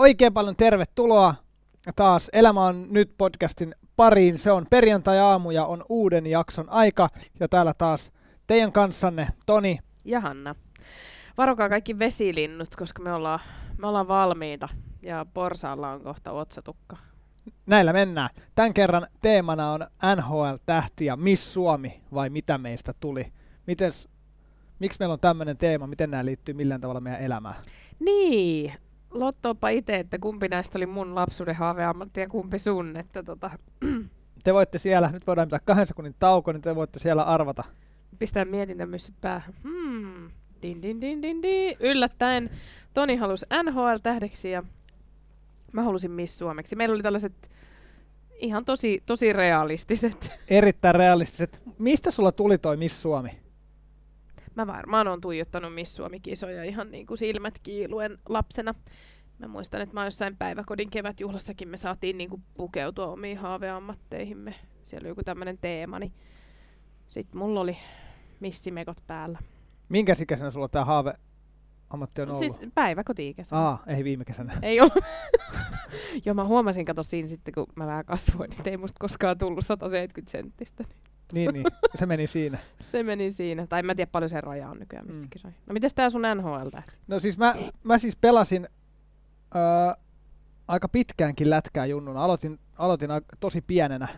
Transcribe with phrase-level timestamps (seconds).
[0.00, 1.34] Oikein paljon tervetuloa
[1.96, 4.38] taas Elämä on nyt podcastin pariin.
[4.38, 7.08] Se on perjantai-aamu ja on uuden jakson aika.
[7.40, 8.12] Ja täällä taas
[8.46, 9.78] teidän kanssanne Toni.
[10.04, 10.54] Ja Hanna.
[11.38, 13.40] Varokaa kaikki vesilinnut, koska me ollaan,
[13.78, 14.68] me ollaan valmiita.
[15.02, 16.96] Ja Porsaalla on kohta otsatukka.
[17.66, 18.30] Näillä mennään.
[18.54, 19.86] Tämän kerran teemana on
[20.16, 23.32] NHL-tähti ja Miss Suomi vai mitä meistä tuli.
[23.66, 24.08] Mites,
[24.78, 25.86] miksi meillä on tämmöinen teema?
[25.86, 27.56] Miten nämä liittyy millään tavalla meidän elämään?
[27.98, 28.72] Niin,
[29.10, 32.96] Lottoopa itse, että kumpi näistä oli mun lapsuuden haaveammatti ja kumpi sun.
[32.96, 33.50] Että tota...
[34.44, 37.64] Te voitte siellä, nyt voidaan pitää kahden sekunnin tauko, niin te voitte siellä arvata.
[38.18, 39.54] Pistää mietintämyssyt päähän.
[39.62, 40.30] Hmm.
[40.62, 41.74] Din, din, din, din, din.
[41.80, 42.50] Yllättäen
[42.94, 44.62] Toni halusi NHL-tähdeksi ja
[45.72, 46.76] mä halusin Miss Suomeksi.
[46.76, 47.50] Meillä oli tällaiset
[48.34, 50.32] ihan tosi, tosi realistiset.
[50.48, 51.62] Erittäin realistiset.
[51.78, 53.30] Mistä sulla tuli toi Miss Suomi?
[54.54, 58.74] Mä varmaan on tuijottanut Miss Suomi-kisoja ihan niin kuin silmät kiiluen lapsena.
[59.38, 64.54] Mä muistan, että mä jossain päiväkodin kevätjuhlassakin me saatiin niin kuin pukeutua omiin haaveammatteihimme.
[64.84, 66.12] Siellä oli joku tämmöinen teema, niin
[67.08, 67.76] sitten mulla oli
[68.40, 69.38] missimekot päällä.
[69.88, 71.14] Minkä ikäisenä sulla tämä haave
[71.90, 72.38] ammatti on ollut?
[72.38, 73.60] Siis päiväkoti-ikäisenä.
[73.60, 74.52] Aa, ei viime kesänä.
[74.62, 75.04] Ei ollut.
[76.24, 79.66] Joo, mä huomasin, kato siinä sitten, kun mä vähän kasvoin, niin ei musta koskaan tullut
[79.66, 80.84] 170 senttistä.
[80.84, 81.64] niin, niin.
[81.94, 82.58] Se meni siinä.
[82.80, 83.66] se meni siinä.
[83.66, 85.30] Tai en mä tiedä paljon se raja on nykyään mistä mm.
[85.30, 85.60] kisoihin.
[85.66, 86.68] No mites tää sun nhl
[87.08, 88.68] No siis mä, mä siis pelasin
[89.56, 90.02] öö,
[90.68, 92.24] aika pitkäänkin lätkää junnuna.
[92.24, 94.08] Aloitin, aloitin a- tosi pienenä.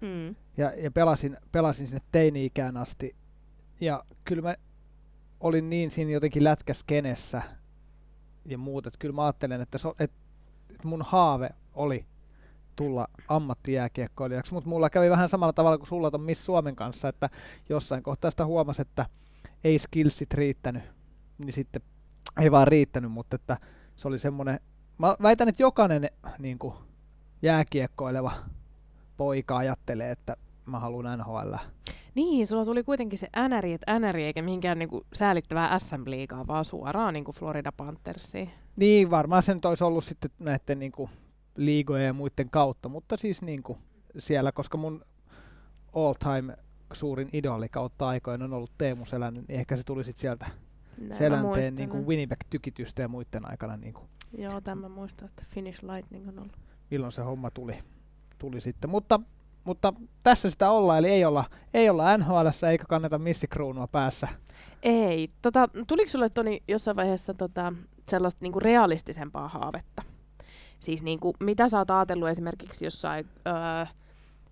[0.00, 0.34] Mm.
[0.56, 3.16] Ja, ja pelasin, pelasin sinne teini-ikään asti.
[3.80, 4.54] Ja kyllä mä
[5.40, 7.42] olin niin siinä jotenkin lätkäskenessä
[8.44, 10.16] ja muut, että kyllä mä ajattelen, että, so, että
[10.84, 12.04] mun haave oli
[12.78, 17.30] tulla ammattijääkiekkoilijaksi, mutta mulla kävi vähän samalla tavalla kuin sulla ton Miss Suomen kanssa, että
[17.68, 19.06] jossain kohtaa sitä huomasi, että
[19.64, 20.82] ei skillsit riittänyt,
[21.38, 21.82] niin sitten
[22.40, 23.56] ei vaan riittänyt, mutta että
[23.96, 24.60] se oli semmoinen,
[24.98, 26.74] mä väitän, että jokainen niin kuin,
[27.42, 28.32] jääkiekkoileva
[29.16, 30.36] poika ajattelee, että
[30.66, 31.54] mä haluan NHL.
[32.14, 37.14] Niin, sulla tuli kuitenkin se NRI, että NRI eikä mihinkään niinku säälittävää SM-liigaa, vaan suoraan
[37.14, 38.50] niinku Florida Panthersiin.
[38.76, 41.10] Niin, varmaan se nyt olisi ollut sitten näiden niinku
[41.58, 43.78] liigojen ja muiden kautta, mutta siis niinku
[44.18, 45.04] siellä, koska mun
[45.94, 46.56] all time
[46.92, 50.46] suurin idoli kautta aikoina on ollut Teemu Selänne, niin ehkä se tuli sitten sieltä
[50.98, 53.76] Näin Selänteen niinku Winnipeg-tykitystä ja muiden aikana.
[53.76, 54.08] Niinku.
[54.38, 56.56] Joo, tämä muistan, että Finnish Lightning on ollut.
[56.90, 57.78] Milloin se homma tuli,
[58.38, 59.20] tuli sitten, mutta
[59.64, 59.92] mutta
[60.22, 64.28] tässä sitä ollaan, eli ei olla, ei olla nhl eikä kanneta missikruunua päässä.
[64.82, 65.28] Ei.
[65.42, 67.72] Tota, tuliko sulle Toni jossain vaiheessa tota,
[68.08, 70.02] sellaista niinku realistisempaa haavetta?
[70.80, 73.86] Siis niinku, mitä sä oot ajatellut esimerkiksi jossain öö,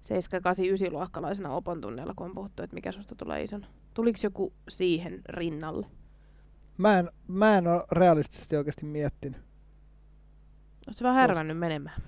[0.00, 3.66] 7, 8, 9 luokkalaisena opon tunneilla, kun on puhuttu, että mikä susta tulee ison?
[3.94, 5.86] Tuliko joku siihen rinnalle?
[6.78, 9.40] Mä en, mä en ole realistisesti oikeasti miettinyt.
[10.88, 12.02] Oletko vähän härvännyt menemään?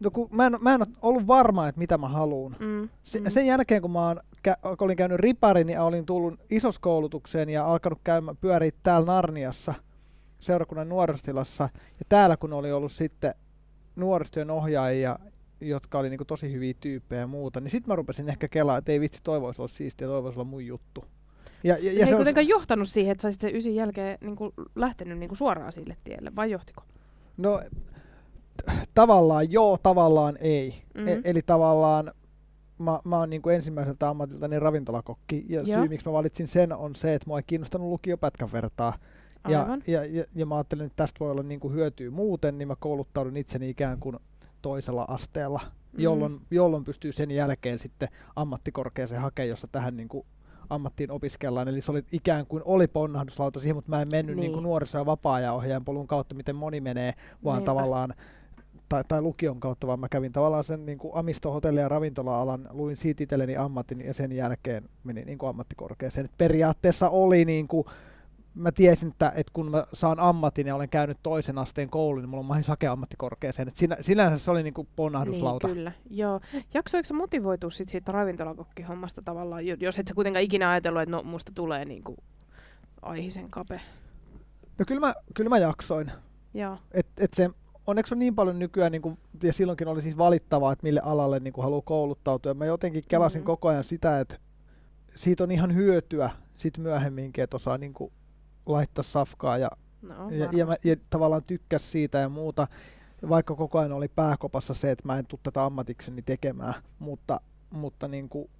[0.00, 2.56] No kun mä en, mä en ole ollut varma, että mitä mä haluan.
[2.58, 3.30] Mm, Se, mm.
[3.30, 7.98] Sen jälkeen, kun mä oon, kä- olin käynyt riparin ja olin tullut isoskoulutukseen ja alkanut
[8.04, 9.74] käymään pyöriä täällä Narniassa,
[10.40, 11.68] seurakunnan nuoristilassa.
[11.74, 13.34] Ja täällä kun oli ollut sitten
[13.96, 15.18] nuoristojen ohjaajia,
[15.60, 18.92] jotka oli niinku tosi hyviä tyyppejä ja muuta, niin sitten mä rupesin ehkä kelaa, että
[18.92, 21.04] ei vitsi, toi voisi olla siistiä, toi voisi olla mun juttu.
[21.64, 22.48] Ja, ja, ja se ei kuitenkaan on...
[22.48, 26.82] johtanut siihen, että sä sen ysin jälkeen niinku lähtenyt niinku suoraan sille tielle, vai johtiko?
[27.36, 27.60] No
[28.94, 30.82] tavallaan joo, tavallaan ei.
[30.94, 31.08] Mm-hmm.
[31.08, 32.12] E- eli tavallaan
[32.78, 35.80] mä, mä oon niin kuin ensimmäiseltä ammatiltani ravintolakokki, ja Joo.
[35.80, 38.98] syy miksi mä valitsin sen on se, että mua ei kiinnostanut lukio pätkän vertaa.
[39.48, 42.68] Ja, ja, ja, ja mä ajattelin, että tästä voi olla niin kuin hyötyä muuten, niin
[42.68, 44.16] mä kouluttaudun itseni ikään kuin
[44.62, 46.00] toisella asteella, mm.
[46.00, 50.26] jolloin, jolloin pystyy sen jälkeen sitten ammattikorkeaseen hakemaan, jossa tähän niin kuin
[50.70, 51.68] ammattiin opiskellaan.
[51.68, 54.40] Eli se oli ikään kuin oli ponnahduslauta siihen, mutta mä en mennyt niin.
[54.40, 57.12] Niin kuin nuoriso- ja vapaa-ajan polun kautta, miten moni menee,
[57.44, 57.66] vaan Niinpä.
[57.66, 58.14] tavallaan
[58.88, 62.68] tai, tai lukion kautta, vaan mä kävin tavallaan sen niin kuin Amisto hotelli- ja ravintola-alan,
[62.70, 66.24] luin siitä itselleni ammatin ja sen jälkeen meni niin kuin ammattikorkeaseen.
[66.24, 67.86] Et periaatteessa oli niin kuin,
[68.54, 72.28] mä tiesin, että, että kun mä saan ammatin ja olen käynyt toisen asteen koulun, niin
[72.28, 73.68] mulla on mahdollisuus hakea ammattikorkeaseen.
[73.68, 75.66] Et sinä, sinänsä se oli niin kuin ponnahduslauta.
[75.66, 76.40] Niin, kyllä, joo.
[76.74, 81.22] Jaksoiko sä motivoitua sit siitä ravintolakokkihommasta tavallaan, jos et sä kuitenkaan ikinä ajatellut, että no
[81.22, 82.16] musta tulee niin kuin
[83.02, 83.80] aihisen kape?
[84.78, 86.10] No kyllä mä, kyllä mä jaksoin.
[86.54, 86.78] Joo.
[86.92, 87.50] Et, et se,
[87.86, 91.40] onneksi on niin paljon nykyään, niin kuin, ja silloinkin oli siis valittavaa, että mille alalle
[91.40, 92.50] niin kuin haluaa kouluttautua.
[92.50, 93.46] Ja mä jotenkin kelasin mm-hmm.
[93.46, 94.36] koko ajan sitä, että
[95.16, 98.12] siitä on ihan hyötyä sit myöhemminkin, että osaa niin kuin,
[98.66, 99.70] laittaa safkaa ja,
[100.02, 102.68] no, ja, ja, mä, ja tavallaan tykkäs siitä ja muuta.
[103.28, 107.40] Vaikka koko ajan oli pääkopassa se, että mä en tule tätä ammatikseni tekemään, mutta,
[107.70, 108.50] mutta niin kuin,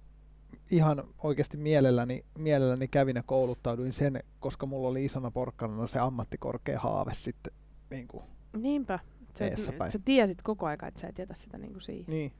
[0.71, 6.79] ihan oikeasti mielelläni, mielelläni kävin ja kouluttauduin sen, koska mulla oli isona porkkana se ammattikorkea
[6.79, 7.53] haave sitten
[7.89, 8.23] niin kuin
[8.57, 8.99] Niinpä.
[9.37, 12.05] Sä, et, sä tiesit koko aika, että sä et jätä sitä niin kuin siihen.
[12.07, 12.33] Niin.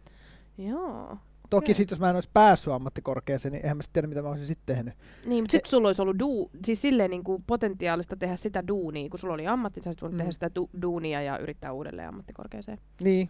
[0.57, 1.17] Joo.
[1.49, 4.47] Toki sitten jos mä en olisi päässyt ammattikorkeeseen, niin eihän mä tiedä, mitä mä olisin
[4.47, 4.93] sitten tehnyt.
[5.25, 9.09] Niin, mutta sitten sulla olisi ollut duu, siis silleen niin kuin potentiaalista tehdä sitä duunia,
[9.09, 10.17] kun sulla oli ammatti, sä olisit voinut mm.
[10.17, 12.77] tehdä sitä du- duunia ja yrittää uudelleen ammattikorkeeseen.
[13.01, 13.29] Niin,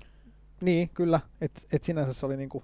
[0.62, 1.20] niin kyllä.
[1.42, 2.64] Että et sinänsä se oli niin kuin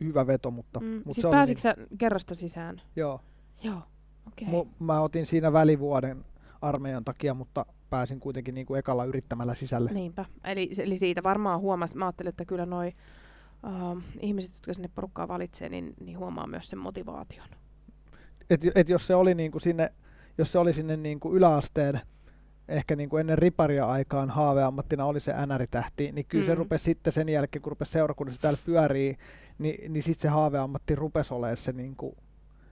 [0.00, 0.80] hyvä veto, mutta...
[0.80, 0.86] Mm.
[0.86, 1.88] mutta siis se pääsitkö niin...
[1.88, 2.82] sä kerrasta sisään?
[2.96, 3.20] Joo.
[3.62, 3.82] Joo,
[4.26, 4.48] okei.
[4.52, 4.72] Okay.
[4.80, 6.24] Mä otin siinä välivuoden
[6.62, 9.90] armeijan takia, mutta pääsin kuitenkin niin kuin ekalla yrittämällä sisälle.
[9.90, 10.24] Niinpä.
[10.44, 12.92] Eli, eli siitä varmaan huomasi, mä ajattelin, että kyllä noi
[13.66, 17.48] uh, ihmiset, jotka sinne porukkaa valitsee, niin, niin huomaa myös sen motivaation.
[18.50, 19.92] Et, et jos se oli niin kuin sinne,
[20.38, 22.00] jos se oli sinne niin kuin yläasteen,
[22.68, 26.46] ehkä niin kuin ennen riparia aikaan haaveammattina oli se NR-tähti, niin kyllä mm.
[26.46, 29.16] se rupesi sitten sen jälkeen, kun rupesi seurakunnassa täällä pyörii,
[29.58, 32.16] niin, niin sitten se haaveammatti rupesi olemaan se niin kuin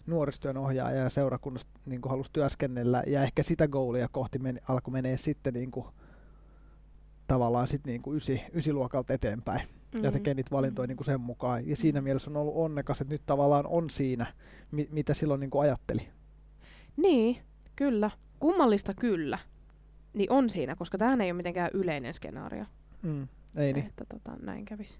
[0.06, 4.93] nuoristyön ohjaaja ja seurakunnassa niin kuin halusi työskennellä ja ehkä sitä goolia kohti meni, alkoi
[4.93, 5.87] menee sitten niin kuin,
[7.27, 9.61] tavallaan sit niin kuin ysi, ysiluokalta eteenpäin
[9.93, 10.05] mm-hmm.
[10.05, 11.69] ja tekee niitä valintoja niin kuin sen mukaan.
[11.69, 12.05] Ja siinä mm-hmm.
[12.05, 14.27] mielessä on ollut onnekas, että nyt tavallaan on siinä,
[14.71, 16.09] mi- mitä silloin niin kuin ajatteli.
[16.97, 17.37] Niin,
[17.77, 18.11] kyllä.
[18.41, 19.38] Kummallista kyllä.
[20.15, 22.65] Niin on siinä, koska tämä ei ole mitenkään yleinen skenaario.
[23.03, 23.87] Mm, ei niin.
[23.87, 24.99] Että tota, näin kävisi.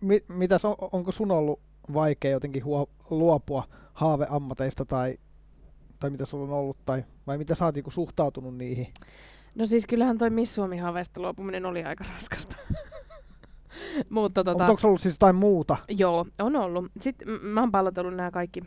[0.00, 1.60] Mi- mitäs on, onko sun ollut
[1.94, 5.18] vaikea jotenkin huo, luopua haaveammateista tai,
[6.00, 8.86] tai mitä sulla on ollut, tai, vai mitä sä oot niinku suhtautunut niihin?
[9.54, 12.56] No siis kyllähän toi Miss Suomi-haaveista luopuminen oli aika raskasta.
[14.10, 15.76] Mutta tota, onko ollut siis jotain muuta?
[15.88, 16.84] Joo, on ollut.
[17.00, 18.62] Sitten mä oon pallotellut nämä kaikki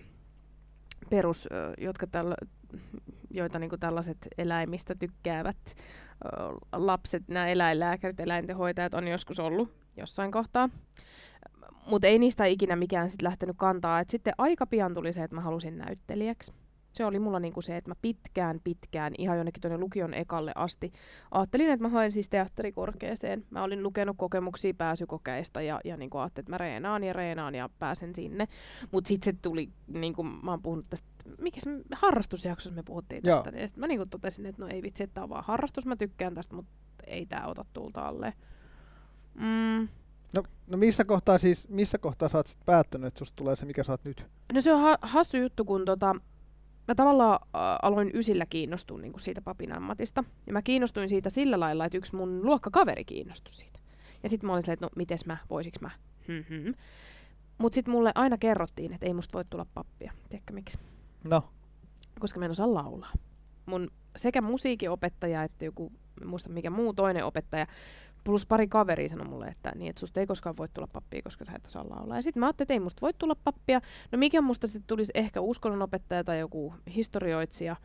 [1.09, 1.47] perus,
[1.77, 2.35] jotka tällä,
[3.33, 5.57] joita niinku tällaiset eläimistä tykkäävät
[6.73, 10.69] lapset, nämä eläinlääkärit, eläintenhoitajat on joskus ollut jossain kohtaa
[11.85, 13.99] mutta ei niistä ikinä mikään sit lähtenyt kantaa.
[13.99, 16.53] Et sitten aika pian tuli se, että mä halusin näyttelijäksi.
[16.93, 20.93] Se oli mulla niinku se, että mä pitkään, pitkään, ihan jonnekin tuonne lukion ekalle asti,
[21.31, 23.45] ajattelin, että mä haen siis teatterikorkeeseen.
[23.49, 27.69] Mä olin lukenut kokemuksia pääsykokeista ja, ja niinku ajattelin, että mä reenaan ja reenaan ja
[27.79, 28.47] pääsen sinne.
[28.91, 31.07] Mutta sitten se tuli, niin kuin mä oon puhunut tästä,
[31.37, 31.59] mikä
[31.95, 33.55] harrastusjaksossa me puhuttiin tästä, Joo.
[33.55, 35.95] niin sitten mä niinku totesin, että no ei vitsi, että tää on vaan harrastus, mä
[35.95, 36.71] tykkään tästä, mutta
[37.07, 38.33] ei tää ota tulta alle.
[39.33, 39.87] Mm,
[40.35, 43.65] No, no missä kohtaa siis, missä kohtaa sä oot sit päättänyt, että susta tulee se,
[43.65, 44.25] mikä sä oot nyt?
[44.53, 46.15] No se on ha- hassu juttu, kun tota,
[46.87, 50.23] mä tavallaan äh, aloin ysillä kiinnostua niin kuin siitä papin ammatista.
[50.47, 53.79] Ja mä kiinnostuin siitä sillä lailla, että yksi mun luokkakaveri kiinnostui siitä.
[54.23, 55.91] Ja sitten mä olin silleen, että no mites mä, voisiks mä?
[56.27, 56.73] Hmm-hmm.
[57.57, 60.13] Mut sitten mulle aina kerrottiin, että ei musta voi tulla pappia.
[60.29, 60.79] Tiedätkö miksi?
[61.23, 61.43] No.
[62.19, 63.11] Koska mä en osaa laulaa.
[63.65, 65.91] Mun sekä musiikinopettaja että joku,
[66.25, 67.67] muista mikä muu toinen opettaja,
[68.23, 71.45] plus pari kaveria sanoi mulle, että, niin, että susta ei koskaan voi tulla pappia, koska
[71.45, 72.17] sä et osaa laulaa.
[72.17, 73.81] Ja sitten mä ajattelin, että ei musta voi tulla pappia.
[74.11, 77.75] No mikä musta sitten tulisi ehkä uskonnonopettaja tai joku historioitsija.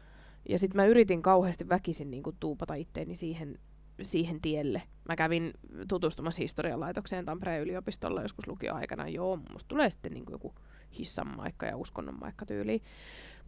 [0.48, 3.58] Ja sitten mä yritin kauheasti väkisin niin kuin, tuupata itteeni siihen,
[4.02, 4.82] siihen tielle.
[5.08, 5.52] Mä kävin
[5.88, 9.08] tutustumassa historialaitokseen Tampereen yliopistolla joskus lukioaikana.
[9.08, 10.54] Joo, musta tulee sitten niin kuin joku
[10.98, 12.82] hissan maikka ja uskonnon maikka tyyliin.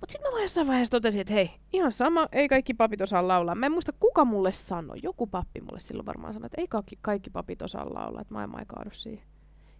[0.00, 3.28] Mutta sitten mä vaan jossain vaiheessa totesin, että hei, ihan sama, ei kaikki papit osaa
[3.28, 3.54] laulaa.
[3.54, 4.98] Mä en muista, kuka mulle sanoi.
[5.02, 8.58] Joku pappi mulle silloin varmaan sanoi, että ei kaikki, kaikki papit osaa laulaa, että maailma
[8.58, 9.26] ei kaadu siihen.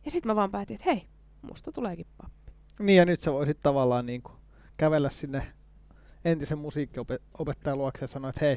[0.05, 1.07] Ja sitten mä vaan päätin, että hei,
[1.43, 2.53] musta tuleekin pappi.
[2.79, 4.37] Niin ja nyt sä voisit tavallaan niin kuin
[4.77, 5.43] kävellä sinne
[6.25, 8.57] entisen musiikkiopettajan luokse ja sanoa, että hei,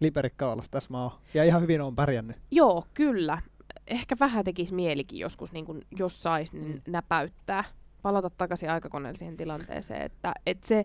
[0.00, 1.12] Liperikka Kaalas, tässä mä oon.
[1.34, 2.36] Ja ihan hyvin on pärjännyt.
[2.50, 3.42] Joo, kyllä.
[3.86, 6.92] Ehkä vähän tekisi mielikin joskus, niin kun, jos sais niin mm.
[6.92, 7.64] näpäyttää
[8.00, 10.84] palata takaisin aikakoneelliseen tilanteeseen, että, että se,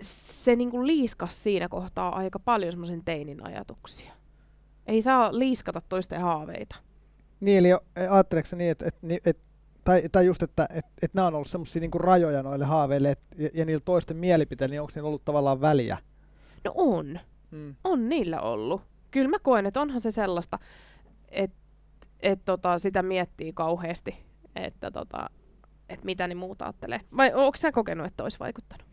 [0.00, 4.12] se niin kuin liiskas siinä kohtaa aika paljon semmoisen teinin ajatuksia.
[4.86, 6.76] Ei saa liiskata toisten haaveita.
[7.40, 7.68] Niin, eli
[8.10, 9.44] ajatteleeko niin, että, että, että
[9.84, 13.20] tai, tai just, että että että nämä on ollut semmoisia niin rajoja noille haaveille, et,
[13.38, 15.98] ja, ja niillä toisten mielipiteillä, niin onko niillä ollut tavallaan väliä?
[16.64, 17.20] No on.
[17.50, 17.74] Hmm.
[17.84, 18.82] On niillä ollut.
[19.10, 20.58] Kyllä mä koen, että onhan se sellaista,
[21.28, 21.56] että
[22.20, 24.24] et tota, sitä miettii kauheasti,
[24.56, 25.30] että tota,
[25.88, 27.00] että mitä ne muut ajattelee.
[27.16, 28.86] Vai onko sä kokenut, että olisi vaikuttanut?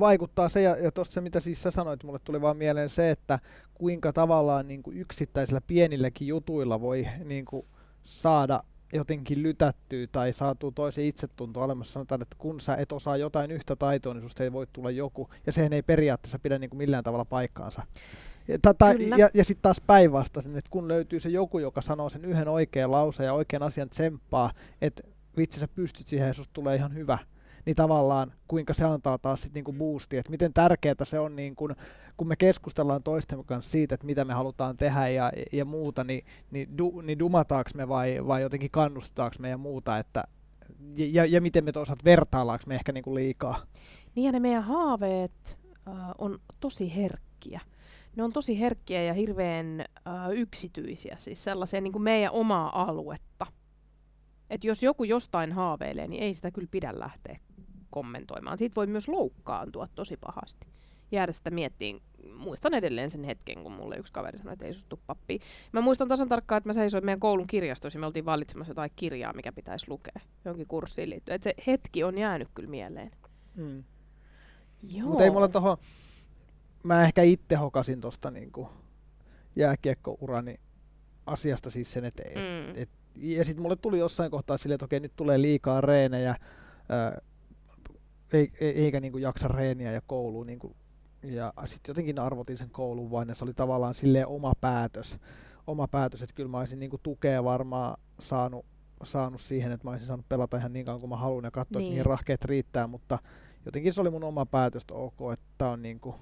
[0.00, 3.10] Vaikuttaa se, ja, ja tuossa se mitä siis sä sanoit, mulle tuli vaan mieleen se,
[3.10, 3.38] että
[3.74, 7.66] kuinka tavallaan niin kuin yksittäisillä pienilläkin jutuilla voi niin kuin
[8.02, 8.60] saada
[8.92, 11.92] jotenkin lytättyä tai saatu toisen itsetunto olemassa.
[11.92, 15.30] Sanotaan, että kun sä et osaa jotain yhtä taitoa, niin susta ei voi tulla joku.
[15.46, 17.82] Ja sehän ei periaatteessa pidä niin kuin millään tavalla paikkaansa.
[18.48, 18.86] Ja, ta,
[19.16, 22.90] ja, ja sitten taas päinvastaisen, että kun löytyy se joku, joka sanoo sen yhden oikean
[22.90, 24.50] lauseen ja oikean asian tsemppaa,
[24.80, 25.02] että
[25.40, 27.18] vitsi sä pystyt siihen ja susta tulee ihan hyvä,
[27.66, 31.56] niin tavallaan kuinka se antaa taas sitten niinku boostia, että miten tärkeää se on, niin
[31.56, 31.76] kun,
[32.16, 36.24] kun me keskustellaan toistemme kanssa siitä, että mitä me halutaan tehdä ja, ja muuta, niin,
[36.50, 40.24] niin, du, niin dumataanko me vai, vai jotenkin kannustetaanko me ja muuta, että,
[40.96, 43.62] ja, ja miten me toisaalta vertaillaanko me ehkä niinku liikaa.
[44.14, 47.60] Niin ja ne meidän haaveet äh, on tosi herkkiä
[48.16, 53.46] ne on tosi herkkiä ja hirveän äh, yksityisiä, siis sellaisia niin kuin meidän omaa aluetta.
[54.50, 57.40] Et jos joku jostain haaveilee, niin ei sitä kyllä pidä lähteä
[57.90, 58.58] kommentoimaan.
[58.58, 60.66] Siitä voi myös loukkaantua tosi pahasti.
[61.12, 62.02] Jäädä sitä miettiin.
[62.36, 65.40] Muistan edelleen sen hetken, kun mulle yksi kaveri sanoi, että ei suttu pappi.
[65.72, 68.90] Mä muistan tasan tarkkaan, että mä seisoin meidän koulun kirjastossa ja me oltiin valitsemassa jotain
[68.96, 71.36] kirjaa, mikä pitäisi lukea jonkin kurssiin liittyen.
[71.36, 73.10] Et se hetki on jäänyt kyllä mieleen.
[73.56, 73.84] Mm.
[75.02, 75.78] Mutta ei mulla toho,
[76.82, 78.68] mä ehkä itse hokasin tosta niinku
[79.56, 80.54] jääkiekkourani
[81.26, 82.70] asiasta siis sen, että mm.
[82.70, 86.36] et, et, ja sitten mulle tuli jossain kohtaa silleen, että okei, nyt tulee liikaa reenejä,
[86.88, 87.20] ää,
[88.32, 90.76] ei, eikä niinku jaksa reeniä ja kouluun niinku,
[91.22, 95.18] ja sitten jotenkin arvotin sen koulun vain, ja se oli tavallaan silleen oma päätös,
[95.66, 98.66] oma päätös, että kyllä mä olisin niinku tukea varmaan saanut,
[99.04, 101.78] saanut siihen, että mä olisin saanut pelata ihan niin kauan kuin mä haluan ja katsoa,
[101.78, 101.86] niin.
[101.86, 103.18] että mihin rahkeet riittää, mutta
[103.66, 106.14] jotenkin se oli mun oma päätös, että ok, että tää on, niinku,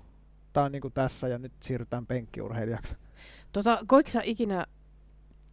[0.52, 2.96] tää on niinku tässä ja nyt siirrytään penkkiurheilijaksi.
[3.52, 4.66] Tota, koitko sä ikinä,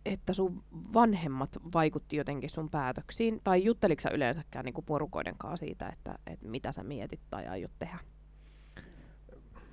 [0.05, 5.89] että sun vanhemmat vaikutti jotenkin sun päätöksiin, tai jutteliko sä yleensäkään niinku porukoiden kanssa siitä,
[5.89, 7.97] että, että mitä sä mietit tai aiot tehdä?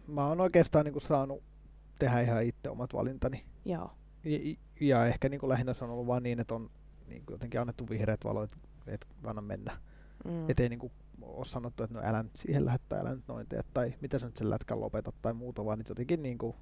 [0.07, 1.43] Mä oon oikeastaan niinku saanut
[1.99, 3.45] tehdä ihan itse omat valintani.
[3.65, 3.91] Joo.
[4.25, 6.71] Ja, ja ehkä niinku lähinnä se on ollut vaan niin, että on
[7.07, 9.77] niinku jotenkin annettu vihreät valot, että et anna mennä.
[10.25, 10.51] Mm.
[10.51, 13.47] Että ei niinku ole sanottu, että no älä nyt siihen lähde tai älä nyt noin
[13.47, 16.57] tee, tai mitä sä nyt sen lätkän lopetat tai muuta, vaan nyt jotenkin niin kuin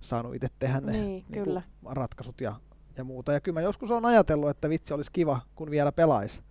[0.00, 1.62] saanut itse tehdä ne niin, niin kyllä.
[1.84, 2.60] ratkaisut ja,
[2.96, 3.32] ja muuta.
[3.32, 6.42] Ja kyllä mä joskus on ajatellut, että vitsi olisi kiva, kun vielä pelaisi.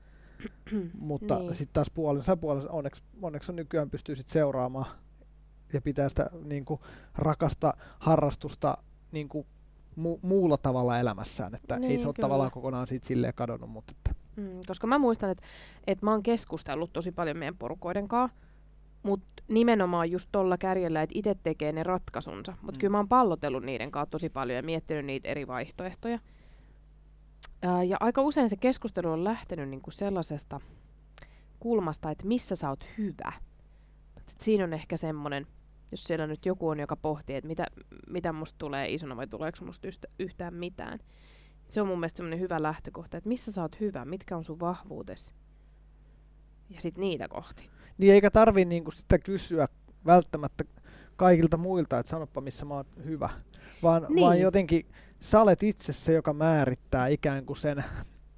[0.99, 1.55] Mutta niin.
[1.55, 4.85] sitten taas puolensa puolensa onneksi, onneksi on nykyään pystyy sit seuraamaan
[5.73, 6.79] ja pitää sitä niin kuin,
[7.15, 8.77] rakasta harrastusta
[9.11, 9.47] niin kuin,
[9.99, 12.23] mu- muulla tavalla elämässään, että niin, ei se ole kyllä.
[12.27, 15.45] tavallaan kokonaan siitä silleen kadonnut, mutta että Mm, koska mä muistan, että,
[15.87, 18.37] että mä oon keskustellut tosi paljon meidän porukoiden kanssa,
[19.03, 22.53] mutta nimenomaan just tuolla kärjellä, että itse tekee ne ratkaisunsa.
[22.61, 22.79] Mutta mm.
[22.79, 26.19] kyllä mä oon pallotellut niiden kanssa tosi paljon ja miettinyt niitä eri vaihtoehtoja.
[27.61, 30.61] Ää, ja aika usein se keskustelu on lähtenyt niinku sellaisesta
[31.59, 33.33] kulmasta, että missä sä oot hyvä.
[34.17, 35.47] Et siinä on ehkä semmoinen,
[35.91, 37.65] jos siellä nyt joku on, joka pohtii, että mitä,
[38.09, 39.87] mitä musta tulee isona vai tuleeko musta
[40.19, 40.99] yhtään mitään
[41.73, 44.59] se on mun mielestä semmoinen hyvä lähtökohta, että missä sä oot hyvä, mitkä on sun
[44.59, 45.33] vahvuutesi.
[46.69, 47.69] Ja sitten niitä kohti.
[47.97, 49.67] Niin eikä tarvi niinku sitä kysyä
[50.05, 50.63] välttämättä
[51.15, 53.29] kaikilta muilta, että sanoppa missä mä oon hyvä.
[53.83, 54.21] Vaan, niin.
[54.21, 54.85] vaan jotenkin
[55.19, 57.83] sä olet itse se, joka määrittää ikään kuin sen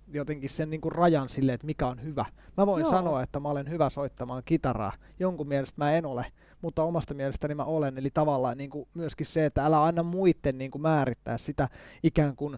[0.08, 2.26] jotenkin sen niin kuin rajan sille, että mikä on hyvä.
[2.58, 2.90] Mä voin Joo.
[2.90, 4.92] sanoa, että mä olen hyvä soittamaan kitaraa.
[5.20, 6.26] Jonkun mielestä mä en ole,
[6.62, 7.98] mutta omasta mielestäni mä olen.
[7.98, 11.70] Eli tavallaan niin kuin myöskin se, että älä anna muiden niin kuin määrittää sitä
[12.04, 12.58] ikään kuin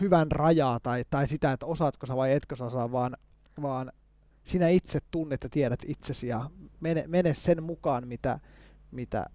[0.00, 3.16] hyvän rajaa tai, tai sitä, että osaatko sä vai etkö sä osaa, vaan,
[3.62, 3.92] vaan
[4.46, 6.50] sinä itse tunnet ja tiedät itsesi ja
[6.80, 8.40] mene, mene sen mukaan, mitä,
[8.90, 9.26] mitä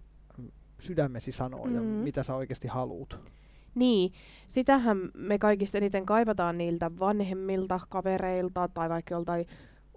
[0.78, 1.74] sydämesi sanoo mm.
[1.74, 3.32] ja mitä sä oikeasti haluut.
[3.74, 4.12] Niin,
[4.48, 9.46] sitähän me kaikista eniten kaivataan niiltä vanhemmilta kavereilta tai vaikka joltain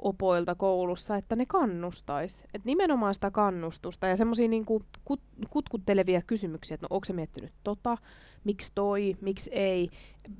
[0.05, 2.43] opoilta koulussa, että ne kannustais.
[2.53, 7.53] Et nimenomaan sitä kannustusta ja semmoisia niinku kut, kutkuttelevia kysymyksiä, että no onko se miettinyt
[7.63, 7.97] tota,
[8.43, 9.89] miksi toi, miksi ei.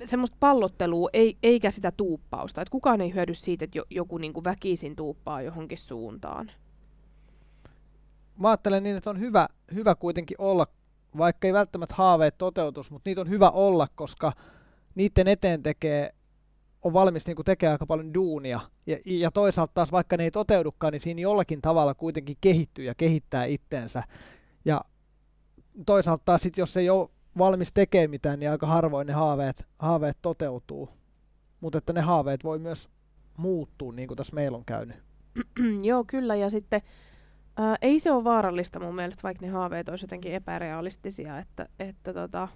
[0.04, 2.62] Semmoista pallottelua ei, eikä sitä tuuppausta.
[2.62, 6.50] Et kukaan ei hyödy siitä, että joku niinku väkisin tuuppaa johonkin suuntaan.
[8.40, 10.66] Mä ajattelen niin, että on hyvä, hyvä kuitenkin olla,
[11.18, 14.32] vaikka ei välttämättä haaveet toteutus, mutta niitä on hyvä olla, koska
[14.94, 16.14] niiden eteen tekee
[16.86, 18.60] on valmis niin tekemään aika paljon duunia.
[18.86, 22.94] Ja, ja toisaalta taas, vaikka ne ei toteudukaan, niin siinä jollakin tavalla kuitenkin kehittyy ja
[22.94, 24.02] kehittää itteensä.
[24.64, 24.80] Ja
[25.86, 30.18] toisaalta taas, sit, jos ei ole valmis tekemään mitään, niin aika harvoin ne haaveet, haaveet
[30.22, 30.88] toteutuu.
[31.60, 32.88] Mutta että ne haaveet voi myös
[33.38, 34.96] muuttua, niin kuin tässä meillä on käynyt.
[35.88, 36.34] Joo, kyllä.
[36.34, 36.80] Ja sitten
[37.56, 42.14] ää, ei se ole vaarallista mun mielestä, vaikka ne haaveet olisivat jotenkin epärealistisia, että, että
[42.14, 42.48] tota,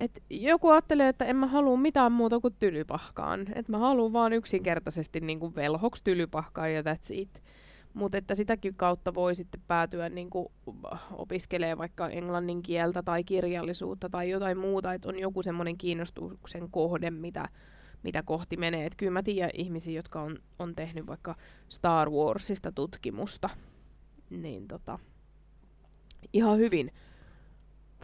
[0.00, 3.46] et joku ajattelee, että en mä halua mitään muuta kuin tylypahkaan.
[3.54, 7.42] Että mä haluan vaan yksinkertaisesti niin kuin velhoksi tylypahkaan ja that's it.
[7.94, 10.48] Mutta että sitäkin kautta voi sitten päätyä niin kuin
[11.78, 17.48] vaikka englannin kieltä tai kirjallisuutta tai jotain muuta, että on joku semmoinen kiinnostuksen kohde, mitä,
[18.02, 18.86] mitä kohti menee.
[18.86, 21.34] Et kyllä mä tiedän ihmisiä, jotka on, on tehnyt vaikka
[21.68, 23.50] Star Warsista tutkimusta,
[24.30, 24.98] niin tota,
[26.32, 26.92] ihan hyvin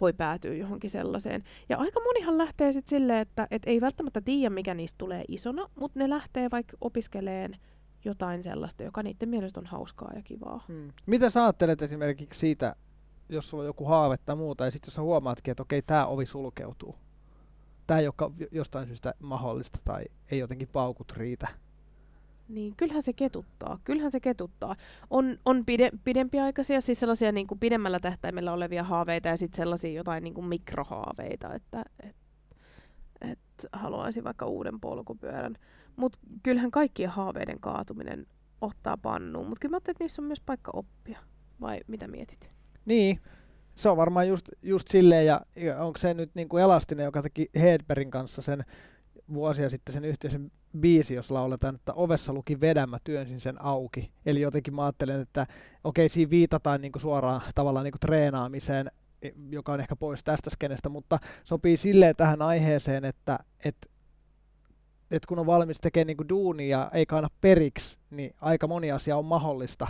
[0.03, 1.45] voi päätyä johonkin sellaiseen.
[1.69, 5.71] Ja aika monihan lähtee sitten silleen, että et ei välttämättä tiedä, mikä niistä tulee isona,
[5.81, 7.57] mutta ne lähtee vaikka opiskeleen
[8.05, 10.65] jotain sellaista, joka niiden mielestä on hauskaa ja kivaa.
[10.69, 10.93] Hmm.
[11.07, 12.77] Mitä sä ajattelet esimerkiksi siitä,
[13.29, 16.07] jos sulla on joku haave tai muuta, ja sitten jos sä huomaatkin, että okei, tämä
[16.07, 16.95] ovi sulkeutuu.
[17.87, 21.49] Tämä ei ole jostain syystä mahdollista tai ei jotenkin paukut riitä.
[22.53, 23.79] Niin, kyllähän se ketuttaa.
[23.85, 24.77] Kyllähän se ketuttaa.
[25.11, 29.93] On, on pide, pidempiaikaisia, siis sellaisia niin kuin pidemmällä tähtäimellä olevia haaveita ja sitten sellaisia
[29.93, 32.17] jotain niin kuin mikrohaaveita, että et,
[33.21, 33.39] et
[33.73, 35.55] haluaisin vaikka uuden polkupyörän.
[35.97, 38.27] Mutta kyllähän kaikkien haaveiden kaatuminen
[38.61, 39.49] ottaa pannuun.
[39.49, 41.19] Mutta kyllä mä että niissä on myös paikka oppia.
[41.61, 42.51] Vai mitä mietit?
[42.85, 43.21] Niin,
[43.75, 47.23] se on varmaan just, just silleen, ja, ja onko se nyt niin kuin Elastinen, joka
[47.23, 48.65] teki Hedbergin kanssa sen
[49.35, 54.13] vuosia sitten sen yhteisen biisi, jos lauletaan, että ovessa luki vedä, mä työnsin sen auki.
[54.27, 55.47] Eli jotenkin mä ajattelen, että
[55.85, 58.91] okei, siinä viitataan niin kuin suoraan tavallaan niin kuin treenaamiseen,
[59.51, 63.93] joka on ehkä pois tästä skenestä, mutta sopii silleen tähän aiheeseen, että, että
[65.11, 69.25] että kun on valmis tekemään niin duunia ei kaana periksi, niin aika moni asia on
[69.25, 69.89] mahdollista,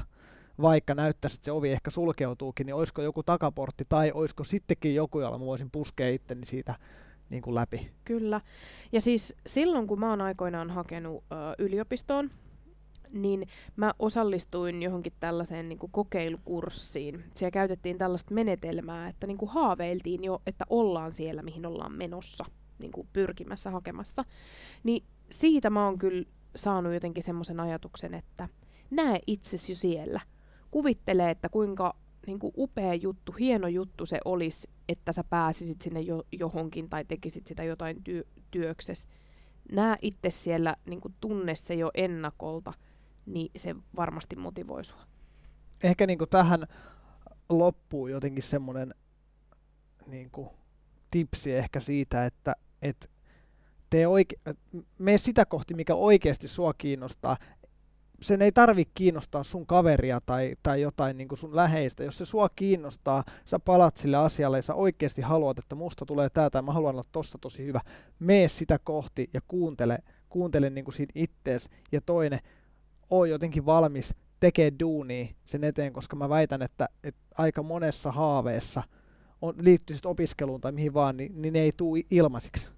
[0.60, 5.20] vaikka näyttäisi, että se ovi ehkä sulkeutuukin, niin olisiko joku takaportti tai olisiko sittenkin joku,
[5.20, 6.74] jolla mä voisin puskea itteni siitä
[7.32, 7.90] niin kuin läpi.
[8.04, 8.40] Kyllä.
[8.92, 12.30] Ja siis silloin, kun mä oon aikoinaan hakenut ö, yliopistoon,
[13.12, 13.46] niin
[13.76, 17.24] mä osallistuin johonkin tällaiseen niin kuin kokeilukurssiin.
[17.34, 22.44] Siellä käytettiin tällaista menetelmää, että niin kuin haaveiltiin jo, että ollaan siellä, mihin ollaan menossa,
[22.78, 24.24] niin kuin pyrkimässä, hakemassa.
[24.84, 26.24] Niin siitä mä oon kyllä
[26.56, 28.48] saanut jotenkin semmoisen ajatuksen, että
[28.90, 30.20] näe itsesi jo siellä.
[30.70, 31.96] Kuvittelee, että kuinka
[32.26, 37.04] niin kuin upea juttu, hieno juttu se olisi, että sä pääsisit sinne jo, johonkin tai
[37.04, 39.08] tekisit sitä jotain työ, työkses.
[39.72, 42.72] Näe itse siellä, niin tunne se jo ennakolta,
[43.26, 45.06] niin se varmasti motivoi sua.
[45.82, 46.66] Ehkä niin tähän
[47.48, 48.88] loppuu jotenkin semmoinen
[50.06, 50.30] niin
[51.10, 53.10] tipsi ehkä siitä, että et
[53.90, 54.54] tee oike-
[54.98, 57.36] mene sitä kohti, mikä oikeasti sua kiinnostaa,
[58.22, 62.04] sen ei tarvi kiinnostaa sun kaveria tai, tai jotain niin sun läheistä.
[62.04, 66.30] Jos se sua kiinnostaa, sä palat sille asialle ja sä oikeasti haluat, että musta tulee
[66.30, 67.80] tää tai mä haluan olla tossa tosi hyvä.
[68.18, 69.98] Mee sitä kohti ja kuuntele,
[70.28, 71.68] kuuntele niin kuin ittees.
[71.92, 72.40] Ja toinen,
[73.10, 78.82] oo jotenkin valmis tekee duunia sen eteen, koska mä väitän, että, että aika monessa haaveessa
[79.42, 82.70] on, liittyy opiskeluun tai mihin vaan, niin, niin ne ei tule ilmaisiksi.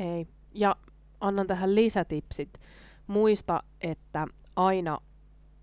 [0.00, 0.26] Ei.
[0.54, 0.76] Ja
[1.20, 2.60] annan tähän lisätipsit.
[3.06, 4.26] Muista, että
[4.66, 4.98] aina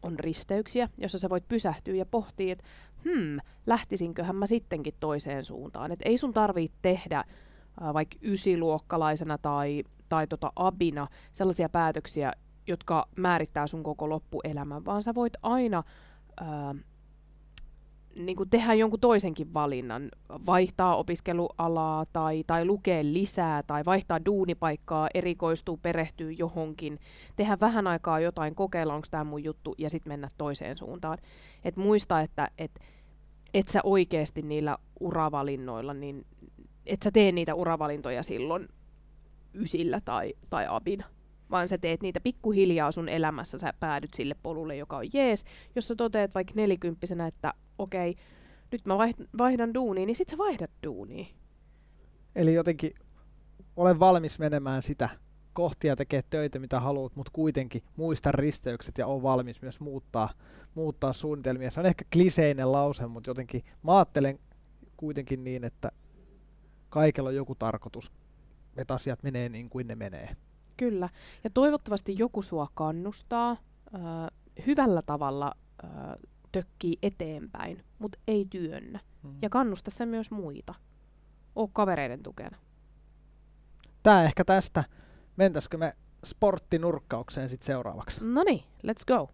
[0.04, 2.66] on risteyksiä, jossa sä voit pysähtyä ja pohtia, että
[3.04, 5.92] hmm, lähtisinköhän mä sittenkin toiseen suuntaan.
[5.92, 12.32] Et ei sun tarvii tehdä äh, vaikka ysiluokkalaisena tai, tai tota abina sellaisia päätöksiä,
[12.68, 15.84] jotka määrittää sun koko loppuelämän, vaan sä voit aina
[16.42, 16.48] äh,
[18.18, 20.10] niin kuin tehdä jonkun toisenkin valinnan,
[20.46, 27.00] vaihtaa opiskelualaa tai, tai lukea lisää tai vaihtaa duunipaikkaa, erikoistuu, perehtyy johonkin,
[27.36, 31.18] tehdä vähän aikaa jotain, kokeilla onko tämä mun juttu ja sitten mennä toiseen suuntaan.
[31.64, 32.80] Et muista, että et,
[33.54, 36.26] et sä oikeasti niillä uravalinnoilla, niin
[36.86, 38.68] et sä tee niitä uravalintoja silloin
[39.54, 41.17] ysillä tai, tai abina
[41.52, 45.46] vaan sä teet niitä pikkuhiljaa sun elämässä, sä päädyt sille polulle, joka on jees.
[45.76, 48.16] Jos sä toteat vaikka nelikymppisenä, että okei,
[48.72, 48.98] nyt mä
[49.38, 51.28] vaihdan duuniin, niin sit sä vaihdat duuniin.
[52.36, 52.94] Eli jotenkin
[53.76, 55.10] olen valmis menemään sitä
[55.54, 60.30] kohtia tekee töitä, mitä haluat, mutta kuitenkin muista risteykset ja on valmis myös muuttaa,
[60.76, 61.72] muuttaa suunnitelmia.
[61.72, 64.40] Se on ehkä kliseinen lause, mutta jotenkin mä ajattelen
[64.98, 65.92] kuitenkin niin, että
[66.90, 68.12] kaikella on joku tarkoitus,
[68.78, 70.36] että asiat menee niin kuin ne menee.
[70.78, 71.10] Kyllä,
[71.44, 74.02] ja toivottavasti joku sua kannustaa äh,
[74.68, 75.52] hyvällä tavalla
[75.84, 75.90] äh,
[76.52, 79.00] tökkii eteenpäin, mutta ei työnnä.
[79.24, 79.36] Mm.
[79.42, 80.74] Ja kannusta se myös muita.
[81.56, 82.58] Oo kavereiden tukena.
[84.04, 84.84] Tää ehkä tästä.
[85.36, 85.94] Mentäisikö me
[86.26, 88.26] sporttinurkkaukseen sitten seuraavaksi?
[88.26, 89.30] No niin, let's go.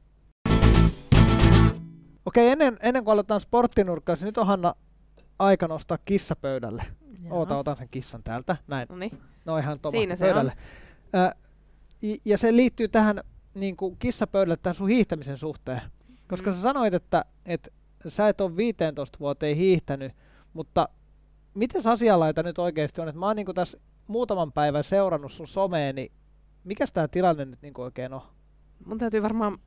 [2.25, 4.75] Okei, ennen, ennen kuin aletaan sporttinurkkaus, niin nyt on Hanna
[5.39, 6.83] aika nostaa kissa pöydälle.
[7.23, 7.37] Joo.
[7.37, 8.57] Oota, otan sen kissan täältä.
[8.67, 8.87] Näin.
[8.89, 9.11] Noniin.
[9.45, 10.51] No ihan Siinä se pöydälle.
[10.51, 10.92] On.
[11.15, 11.31] Äh,
[12.25, 13.21] ja se liittyy tähän
[13.55, 15.81] niin kuin kissapöydälle tähän sun hiihtämisen suhteen.
[16.27, 16.55] Koska mm.
[16.55, 17.69] sä sanoit, että, että
[18.07, 20.11] sä et ole 15 vuoteen hiihtänyt,
[20.53, 20.89] mutta
[21.53, 23.07] miten asianlaita nyt oikeasti on?
[23.07, 23.77] Että mä oon niin tässä
[24.09, 26.11] muutaman päivän seurannut sun someen, niin
[26.65, 28.21] mikä tämä tilanne nyt niin oikein on?
[28.85, 29.57] Mun täytyy varmaan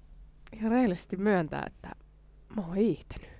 [0.52, 1.90] ihan reellisesti myöntää, että
[2.56, 3.30] mä oon hiihtänyt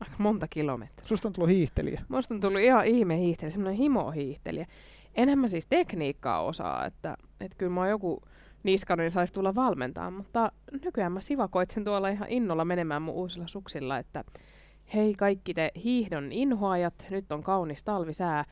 [0.00, 1.06] aika monta kilometriä.
[1.06, 2.02] Susta on tullut hiihtelijä?
[2.08, 4.66] Musta on tullut ihan ihme hiihtelijä, semmoinen himo hiihtelijä.
[5.14, 8.22] Enhän mä siis tekniikkaa osaa, että, että kyllä mä joku
[8.62, 10.52] niskanen saisi tulla valmentaa, mutta
[10.84, 14.24] nykyään mä sivakoitsen tuolla ihan innolla menemään mun uusilla suksilla, että
[14.94, 18.44] hei kaikki te hiihdon inhoajat, nyt on kaunis talvisää,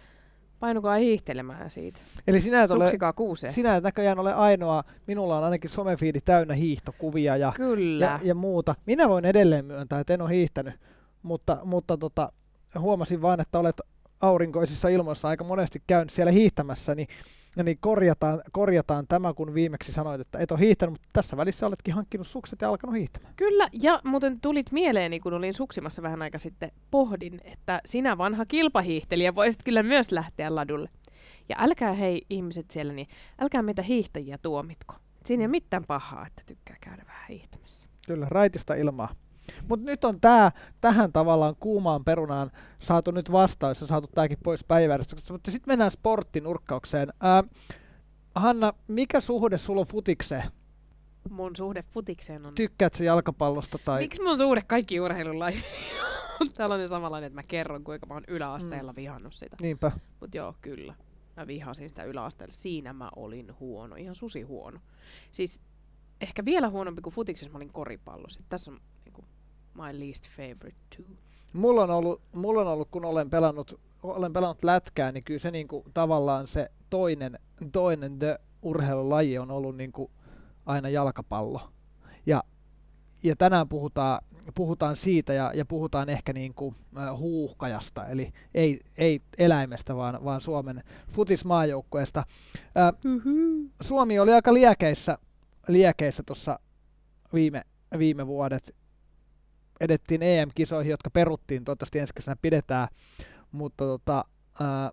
[0.60, 2.00] painukaa hiihtelemään siitä.
[2.26, 3.52] Eli sinä et, ole, kuuseen.
[3.52, 8.04] sinä et näköjään ole ainoa, minulla on ainakin somefiidi täynnä hiihtokuvia ja, Kyllä.
[8.04, 8.74] ja, ja muuta.
[8.86, 10.74] Minä voin edelleen myöntää, että en ole hiihtänyt,
[11.22, 12.32] mutta, mutta tota,
[12.78, 13.80] huomasin vaan, että olet
[14.20, 17.09] aurinkoisissa ilmoissa aika monesti käynyt siellä hiihtämässä, niin,
[17.64, 21.94] niin korjataan, korjataan tämä, kun viimeksi sanoit, että et ole hiihtänyt, mutta tässä välissä oletkin
[21.94, 23.35] hankkinut sukset ja alkanut hiihtämään.
[23.37, 28.46] Kyllä, ja muuten tulit mieleeni, kun olin suksimassa vähän aika sitten, pohdin, että sinä vanha
[28.46, 30.88] kilpahiihtelijä voisit kyllä myös lähteä ladulle.
[31.48, 33.06] Ja älkää hei ihmiset siellä, niin
[33.40, 34.94] älkää meitä hiihtäjiä tuomitko.
[35.26, 37.88] Siinä ei ole mitään pahaa, että tykkää käydä vähän hiihtämässä.
[38.06, 39.14] Kyllä, raitista ilmaa.
[39.68, 44.64] Mutta nyt on tää, tähän tavallaan kuumaan perunaan saatu nyt vastaus ja saatu tämäkin pois
[44.64, 45.33] päiväjärjestyksestä.
[45.33, 47.09] Mutta sitten mennään sporttinurkkaukseen.
[47.20, 47.42] Ää,
[48.35, 50.44] Hanna, mikä suhde sulla on futikseen?
[51.31, 52.55] Mun suhde futikseen on...
[52.55, 53.79] Tykkäät jalkapallosta?
[53.85, 54.00] Tai...
[54.00, 55.64] Miksi mun suhde kaikki urheilulajiin
[56.40, 58.96] on tällainen samanlainen, että mä kerron, kuinka mä oon yläasteella mm.
[58.96, 59.57] vihannut sitä.
[59.61, 59.92] Niinpä.
[60.20, 60.94] Mutta joo, kyllä.
[61.37, 62.53] Mä vihasin sitä yläasteella.
[62.53, 64.81] Siinä mä olin huono, ihan susi huono.
[65.33, 65.62] Siis
[66.20, 68.40] ehkä vielä huonompi kuin futiksessa mä olin koripallossa.
[68.48, 68.81] Tässä on
[69.74, 71.06] my least favorite too.
[71.52, 75.50] Mulla on ollut, mulla on ollut kun olen pelannut, olen pelannut lätkää, niin kyllä se
[75.50, 77.38] niinku, tavallaan se toinen,
[77.72, 80.11] toinen the urheilulaji on ollut niinku,
[80.66, 81.61] aina jalkapallo.
[82.26, 82.42] Ja,
[83.22, 84.20] ja tänään puhutaan,
[84.54, 90.24] puhutaan siitä ja, ja puhutaan ehkä niin kuin, äh, huuhkajasta, eli ei, ei eläimestä, vaan,
[90.24, 92.24] vaan Suomen futismaajoukkueesta.
[92.76, 93.12] Äh,
[93.80, 95.18] Suomi oli aika liekeissä
[95.68, 96.59] liekeissä tuossa
[97.35, 97.64] viime,
[97.98, 98.74] viime vuodet.
[99.80, 102.88] Edettiin EM-kisoihin, jotka peruttiin, toivottavasti ensi kesänä pidetään,
[103.52, 104.24] mutta tota,
[104.60, 104.90] ää,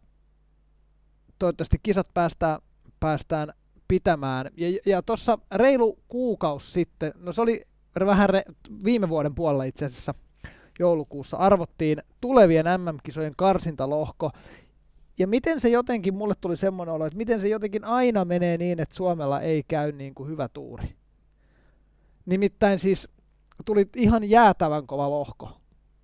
[1.40, 2.60] toivottavasti kisat päästään,
[3.00, 3.54] päästään
[3.88, 4.50] pitämään.
[4.58, 7.62] Ja, ja tuossa reilu kuukausi sitten, no se oli
[8.06, 8.44] vähän re,
[8.84, 10.14] viime vuoden puolella itse asiassa
[10.80, 14.32] joulukuussa, arvottiin tulevien MM-kisojen karsintalohko,
[15.20, 18.80] ja miten se jotenkin, mulle tuli semmoinen olo, että miten se jotenkin aina menee niin,
[18.80, 20.96] että Suomella ei käy niin kuin hyvä tuuri.
[22.26, 23.10] Nimittäin siis
[23.66, 25.50] tuli ihan jäätävän kova lohko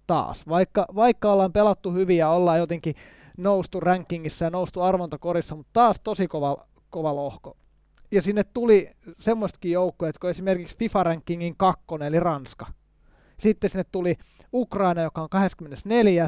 [0.07, 0.47] taas.
[0.47, 2.95] Vaikka, vaikka ollaan pelattu hyvin ja ollaan jotenkin
[3.37, 6.57] noustu rankingissa ja noustu arvontakorissa, mutta taas tosi kova,
[6.89, 7.57] kova lohko.
[8.11, 8.89] Ja sinne tuli
[9.19, 12.65] semmoistakin joukkoja, kun esimerkiksi FIFA-rankingin kakkonen, eli Ranska.
[13.37, 14.15] Sitten sinne tuli
[14.53, 16.27] Ukraina, joka on 24.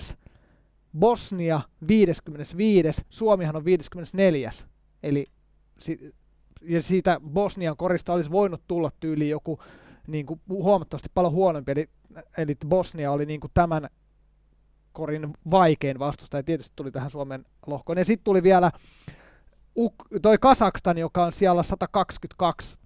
[0.99, 3.01] Bosnia 55.
[3.09, 4.51] Suomihan on 54.
[5.03, 5.25] Eli
[6.61, 9.59] ja siitä Bosnian korista olisi voinut tulla tyyli joku
[10.07, 11.89] niin kuin huomattavasti paljon huonompi, eli,
[12.37, 13.89] eli Bosnia oli niin kuin tämän
[14.91, 17.97] korin vaikein vastustaja, ja tietysti tuli tähän Suomen lohkoon.
[17.97, 18.71] Ja sitten tuli vielä
[19.79, 22.77] Uk- toi Kasakstan, joka on siellä 122,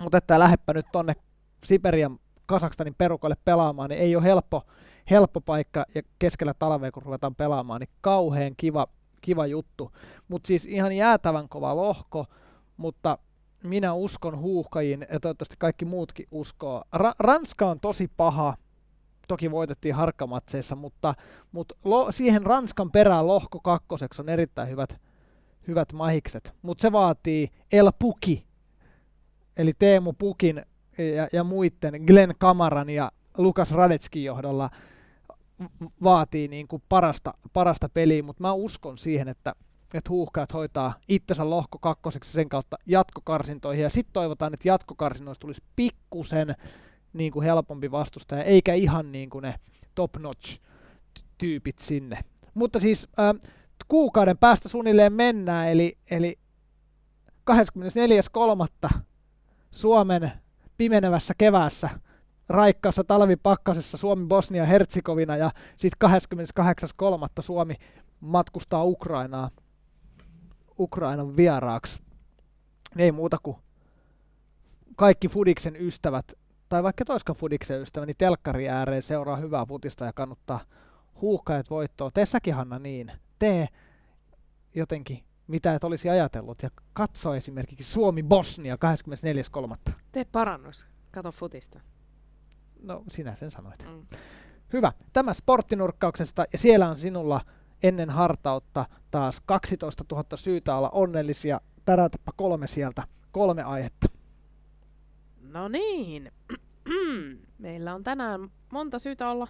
[0.00, 1.14] mutta että lähdepä nyt tonne
[1.64, 4.62] Siberian Kasakstanin perukoille pelaamaan, niin ei ole helppo,
[5.10, 8.86] helppo paikka ja keskellä talvea, kun ruvetaan pelaamaan, niin kauhean kiva,
[9.20, 9.92] kiva juttu.
[10.28, 12.26] Mutta siis ihan jäätävän kova lohko,
[12.76, 13.18] mutta
[13.62, 16.84] minä uskon huuhkajiin ja toivottavasti kaikki muutkin uskoo.
[16.96, 18.54] Ra- Ranska on tosi paha,
[19.28, 21.14] toki voitettiin harkkamatseissa, mutta,
[21.52, 25.00] mutta lo- siihen Ranskan perään lohko kakkoseksi on erittäin hyvät,
[25.68, 26.54] hyvät mahikset.
[26.62, 28.46] Mutta se vaatii El Puki,
[29.56, 30.62] eli Teemu Pukin
[31.16, 34.70] ja, ja muiden, Glenn Kamaran ja Lukas Radetskin johdolla
[36.02, 39.54] vaatii niin kuin parasta, parasta peliä, mutta mä uskon siihen, että,
[39.94, 45.62] että huuhkajat hoitaa itsensä lohko kakkoseksi sen kautta jatkokarsintoihin, ja sitten toivotaan, että jatkokarsinnoista tulisi
[45.76, 46.54] pikkusen
[47.12, 49.54] niin kuin helpompi vastustaja, eikä ihan niin kuin ne
[49.94, 50.60] top-notch
[51.38, 52.18] tyypit sinne.
[52.54, 53.50] Mutta siis äh,
[53.88, 56.38] kuukauden päästä suunnilleen mennään, eli, eli
[57.50, 58.98] 24.3.
[59.70, 60.32] Suomen
[60.76, 61.90] pimenevässä keväässä
[62.48, 66.10] raikkaassa talvipakkasessa Suomi, Bosnia, Hertsikovina ja sitten
[66.60, 67.42] 28.3.
[67.42, 67.74] Suomi
[68.20, 69.50] matkustaa Ukrainaa
[70.82, 72.02] Ukrainan vieraaksi.
[72.98, 73.56] Ei muuta kuin
[74.96, 76.32] kaikki Fudiksen ystävät,
[76.68, 80.60] tai vaikka toiskan Fudiksen ystävä, niin telkkari ääreen seuraa hyvää futista ja kannattaa
[81.20, 82.10] huuhkajat voittoa.
[82.10, 83.12] Tee säkin Hanna niin.
[83.38, 83.68] Tee
[84.74, 88.76] jotenkin mitä et olisi ajatellut ja katso esimerkiksi Suomi-Bosnia
[89.86, 89.92] 24.3.
[90.12, 90.86] Tee parannus.
[91.10, 91.80] Kato futista.
[92.82, 93.86] No, sinä sen sanoit.
[93.88, 94.06] Mm.
[94.72, 94.92] Hyvä.
[95.12, 97.40] Tämä sporttinurkkauksesta ja siellä on sinulla
[97.82, 101.60] ennen hartautta taas 12 000 syytä olla onnellisia.
[101.84, 103.02] Tärätäpä kolme sieltä.
[103.32, 104.08] Kolme aihetta.
[105.40, 106.32] No niin.
[107.58, 109.48] Meillä on tänään monta syytä olla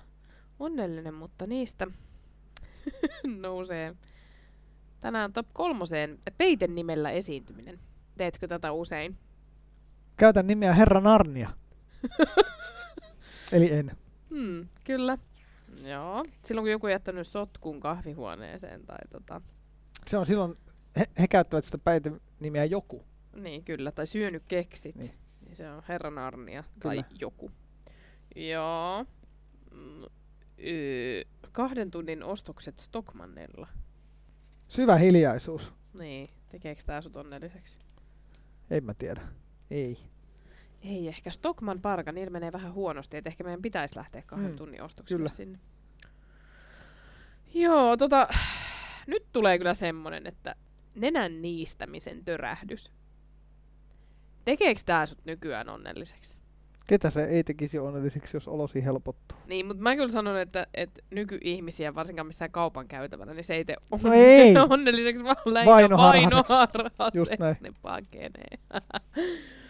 [0.59, 1.87] onnellinen, mutta niistä
[3.43, 3.95] nousee
[5.01, 7.81] tänään top kolmoseen peiten nimellä esiintyminen.
[8.17, 9.19] Teetkö tätä usein?
[10.17, 11.51] Käytän nimeä Herra Narnia.
[13.53, 13.97] Eli en.
[14.31, 15.19] Hmm, kyllä.
[15.87, 16.25] Joo.
[16.45, 19.41] Silloin kun joku on jättänyt sotkun kahvihuoneeseen tai tota...
[20.07, 20.59] Se on silloin,
[20.97, 21.79] he, he käyttävät sitä
[22.41, 23.05] nimeä joku.
[23.37, 23.93] Niin, kyllä.
[23.93, 24.97] Tai syönyt keksit.
[24.97, 25.15] Niin.
[25.45, 27.51] niin se on Herran Arnia tai joku.
[28.37, 29.05] Joo.
[29.71, 30.03] Mm,
[31.53, 33.69] kahden tunnin ostokset Stockmannella.
[34.69, 35.73] Syvä hiljaisuus.
[35.99, 37.79] Niin, tekeekö tää sut onnelliseksi?
[38.71, 39.21] En mä tiedä.
[39.71, 39.99] Ei.
[40.85, 41.31] Ei ehkä.
[41.31, 44.57] Stockman Parka, niillä menee vähän huonosti, että ehkä meidän pitäisi lähteä kahden mm.
[44.57, 45.29] tunnin ostoksille kyllä.
[45.29, 45.59] sinne.
[47.55, 48.29] Joo, tota,
[49.07, 50.55] nyt tulee kyllä semmonen, että
[50.95, 52.93] nenän niistämisen törähdys.
[54.45, 56.39] Tekeekö tää sut nykyään onnelliseksi?
[56.87, 59.39] Ketä se ei tekisi onnelliseksi, jos olosi helpottuu?
[59.47, 63.65] Niin, mutta mä kyllä sanon, että, että nykyihmisiä, varsinkaan missään kaupan käytävänä, niin se ei
[63.65, 64.55] tee no ei.
[64.71, 67.19] onnelliseksi, vaan lähinnä vainoharhaseksi.
[67.19, 67.57] Just näin.
[67.61, 68.59] Ne pakenee.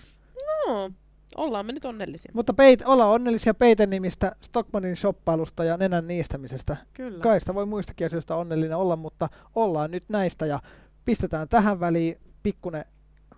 [0.66, 0.90] no,
[1.36, 2.32] ollaan me nyt onnellisia.
[2.34, 6.76] Mutta peit, ollaan onnellisia Peiten nimistä, Stockmanin shoppailusta ja nenän niistämisestä.
[6.92, 7.22] Kyllä.
[7.22, 10.60] Kaista voi muistakin asioista onnellinen olla, mutta ollaan nyt näistä ja
[11.04, 12.84] pistetään tähän väliin pikkunen,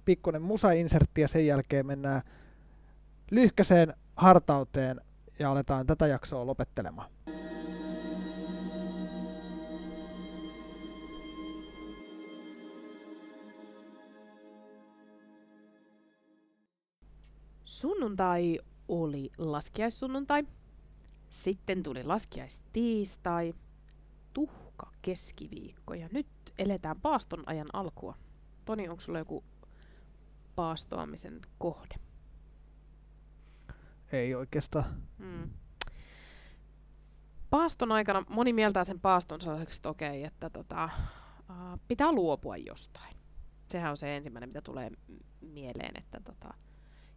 [0.04, 2.22] pikkunen musa-insertti ja sen jälkeen mennään
[3.30, 5.00] lyhkäseen hartauteen
[5.38, 7.10] ja aletaan tätä jaksoa lopettelemaan.
[17.64, 20.44] Sunnuntai oli laskiaissunnuntai.
[21.30, 23.54] Sitten tuli laskiaistiistai,
[24.32, 26.26] tuhka keskiviikko ja nyt
[26.58, 28.14] eletään paaston ajan alkua.
[28.64, 29.44] Toni, onko sulla joku
[30.54, 31.94] paastoamisen kohde?
[34.12, 35.02] Ei oikeastaan.
[35.18, 35.50] Mm.
[37.50, 40.88] Paaston aikana moni mieltää sen paaston sellaiseksi, että okei, että tota,
[41.88, 43.16] pitää luopua jostain.
[43.70, 44.90] Sehän on se ensimmäinen, mitä tulee
[45.40, 46.54] mieleen, että tota,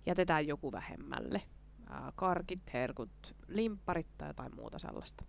[0.07, 1.41] jätetään joku vähemmälle.
[1.81, 5.25] Uh, karkit, herkut, limpparit tai jotain muuta sellaista.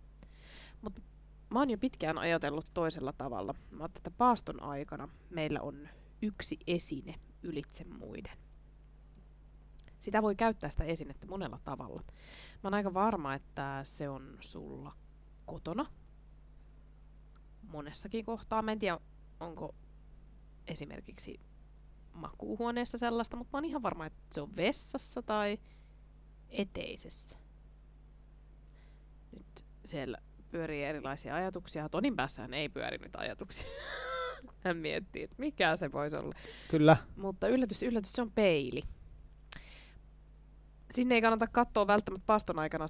[0.81, 1.01] Mutta
[1.49, 3.55] mä oon jo pitkään ajatellut toisella tavalla.
[3.71, 5.89] Mä että paaston aikana meillä on
[6.21, 8.37] yksi esine ylitse muiden
[9.99, 12.01] sitä voi käyttää sitä esinettä monella tavalla.
[12.53, 14.95] Mä oon aika varma, että se on sulla
[15.45, 15.85] kotona
[17.61, 18.61] monessakin kohtaa.
[18.61, 18.99] Mä en tiedä,
[19.39, 19.75] onko
[20.67, 21.39] esimerkiksi
[22.13, 25.57] makuuhuoneessa sellaista, mutta mä oon ihan varma, että se on vessassa tai
[26.49, 27.37] eteisessä.
[29.37, 30.17] Nyt siellä
[30.51, 31.89] pyörii erilaisia ajatuksia.
[31.89, 33.67] Tonin päässään ei pyöri nyt ajatuksia.
[34.63, 36.35] Hän miettii, että mikä se voisi olla.
[36.67, 36.97] Kyllä.
[37.15, 38.81] Mutta yllätys, yllätys, se on peili
[40.91, 42.85] sinne ei kannata katsoa välttämättä paaston aikana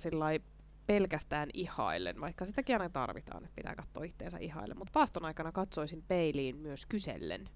[0.87, 4.77] pelkästään ihaillen, vaikka sitäkin aina tarvitaan, että pitää katsoa itteensä ihaillen.
[4.77, 7.49] Mutta paaston aikana katsoisin peiliin myös kysellen.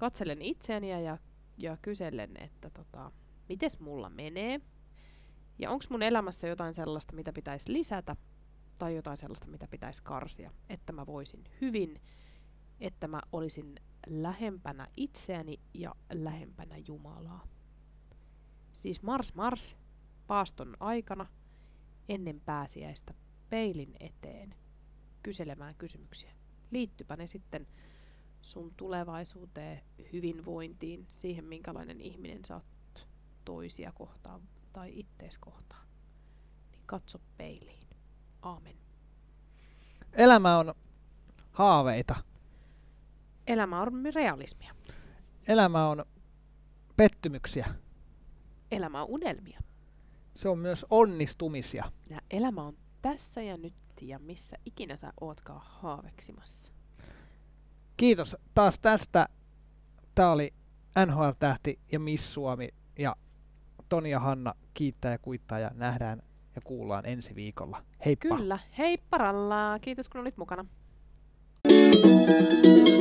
[0.00, 1.18] Katselen itseäni ja,
[1.58, 3.12] ja kysellen, että tota,
[3.48, 4.60] mites mulla menee.
[5.58, 8.16] Ja onko mun elämässä jotain sellaista, mitä pitäisi lisätä,
[8.78, 12.00] tai jotain sellaista, mitä pitäisi karsia, että mä voisin hyvin,
[12.80, 13.74] että mä olisin
[14.06, 17.46] lähempänä itseäni ja lähempänä Jumalaa.
[18.72, 19.76] Siis Mars Mars
[20.26, 21.26] paaston aikana
[22.08, 23.14] ennen pääsiäistä
[23.50, 24.54] peilin eteen
[25.22, 26.32] kyselemään kysymyksiä.
[26.70, 27.66] Liittypä ne sitten
[28.42, 33.06] sun tulevaisuuteen, hyvinvointiin, siihen minkälainen ihminen sä oot
[33.44, 34.40] toisia kohtaan
[34.72, 35.86] tai ittees kohtaan.
[36.72, 37.86] Niin katso peiliin.
[38.42, 38.76] Aamen.
[40.12, 40.74] Elämä on
[41.50, 42.16] haaveita.
[43.46, 44.74] Elämä on realismia.
[45.48, 46.04] Elämä on
[46.96, 47.66] pettymyksiä.
[48.70, 49.60] Elämä on unelmia.
[50.34, 51.92] Se on myös onnistumisia.
[52.10, 56.72] Ja elämä on tässä ja nyt ja missä ikinä sä ootkaan haaveksimassa.
[58.00, 59.26] Kiitos taas tästä.
[60.14, 60.54] Tämä oli
[61.06, 63.16] NHL-tähti ja Miss Suomi ja
[63.88, 66.22] Toni ja Hanna kiittää ja kuittaa ja nähdään
[66.54, 67.82] ja kuullaan ensi viikolla.
[68.04, 68.36] Heippa!
[68.36, 69.78] Kyllä, heipparalla.
[69.80, 70.64] Kiitos kun olit mukana.
[71.68, 72.99] Thank you